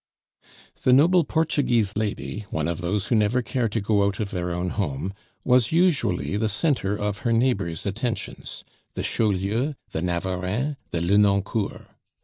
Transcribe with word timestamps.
The 0.81 0.93
noble 0.93 1.23
Portuguese 1.23 1.95
lady, 1.95 2.45
one 2.49 2.67
of 2.67 2.81
those 2.81 3.05
who 3.05 3.15
never 3.15 3.43
care 3.43 3.69
to 3.69 3.79
go 3.79 4.03
out 4.03 4.19
of 4.19 4.31
their 4.31 4.51
own 4.51 4.69
home, 4.69 5.13
was 5.43 5.71
usually 5.71 6.37
the 6.37 6.49
centre 6.49 6.97
of 6.97 7.19
her 7.19 7.31
neighbors' 7.31 7.85
attentions 7.85 8.63
the 8.95 9.03
Chaulieus, 9.03 9.75
the 9.91 10.01
Navarreins, 10.01 10.77
the 10.89 11.01
Lenoncourts. 11.01 11.85